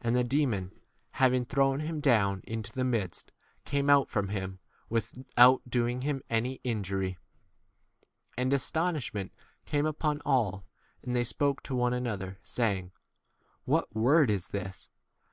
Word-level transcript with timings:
And 0.00 0.16
the 0.16 0.24
demon, 0.24 0.72
having 1.12 1.44
thrown 1.44 1.78
him 1.78 2.00
down 2.00 2.40
into 2.42 2.72
the 2.72 2.82
midst, 2.82 3.30
came 3.64 3.88
out 3.88 4.10
from 4.10 4.26
k 4.26 4.32
him 4.32 4.58
without 4.88 5.62
doing 5.68 5.98
36 6.00 6.10
him 6.16 6.22
any 6.28 6.54
injury. 6.64 7.18
And 8.36 8.52
astonishment 8.52 9.30
came 9.66 9.86
upon 9.86 10.22
all, 10.24 10.64
and 11.04 11.14
they 11.14 11.22
spoke 11.22 11.62
to 11.62 11.76
one 11.76 11.92
another, 11.94 12.40
saying, 12.42 12.90
What 13.64 13.94
word 13.94 14.28
[is] 14.28 14.48
this 14.48 14.90